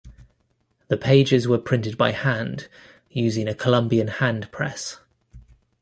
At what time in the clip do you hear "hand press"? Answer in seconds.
4.07-4.97